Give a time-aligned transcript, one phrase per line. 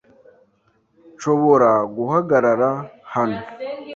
[1.13, 2.69] Nshobora guhagarara
[3.13, 3.41] hano?